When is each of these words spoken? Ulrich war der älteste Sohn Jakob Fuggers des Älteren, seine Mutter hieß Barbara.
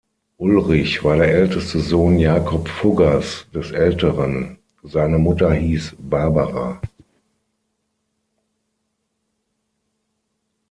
Ulrich 0.39 1.03
war 1.03 1.17
der 1.17 1.27
älteste 1.31 1.79
Sohn 1.79 2.17
Jakob 2.17 2.67
Fuggers 2.67 3.45
des 3.53 3.69
Älteren, 3.69 4.57
seine 4.81 5.19
Mutter 5.19 5.53
hieß 5.53 5.93
Barbara. 5.99 6.81